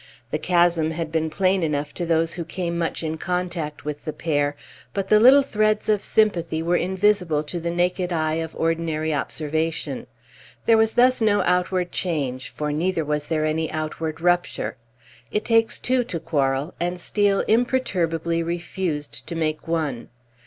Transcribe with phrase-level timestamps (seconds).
[0.31, 4.11] The chasm had been plain enough to those who came much in contact with the
[4.11, 4.55] pair,
[4.95, 10.07] but the little threads of sympathy were invisible to the naked eye of ordinary observation.
[10.65, 14.75] There was thus no outward change, for neither was there any outward rupture.
[15.31, 20.09] It takes two to quarrel, and Steel imperturbably refused to make one.